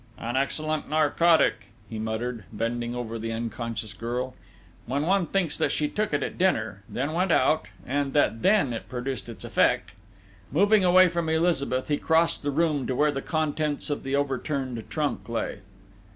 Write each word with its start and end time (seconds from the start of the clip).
"An 0.17 0.35
excellent 0.35 0.89
narcotic," 0.89 1.67
he 1.87 1.99
muttered, 1.99 2.45
bending 2.51 2.95
over 2.95 3.19
the 3.19 3.31
unconscious 3.31 3.93
girl. 3.93 4.33
"When 4.87 5.03
one 5.05 5.27
thinks 5.27 5.59
that 5.59 5.71
she 5.71 5.87
took 5.87 6.11
it 6.11 6.23
at 6.23 6.39
dinner, 6.39 6.81
then 6.89 7.13
went 7.13 7.31
out, 7.31 7.67
and 7.85 8.13
that 8.13 8.41
then 8.41 8.73
it 8.73 8.89
produced 8.89 9.29
its 9.29 9.45
effect!..." 9.45 9.91
Moving 10.51 10.83
away 10.83 11.07
from 11.07 11.29
Elizabeth, 11.29 11.87
he 11.87 11.97
crossed 11.99 12.41
the 12.41 12.49
room 12.49 12.87
to 12.87 12.95
where 12.95 13.11
the 13.11 13.21
contents 13.21 13.91
of 13.91 14.01
the 14.01 14.15
overturned 14.15 14.83
trunk 14.89 15.29
lay. 15.29 15.59